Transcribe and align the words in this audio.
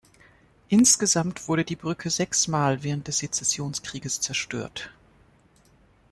Insgesamt 0.67 1.47
wurde 1.47 1.63
die 1.63 1.75
Brücke 1.75 2.09
sechsmal 2.09 2.81
während 2.81 3.07
des 3.07 3.19
Sezessionskrieges 3.19 4.19
zerstört. 4.19 4.89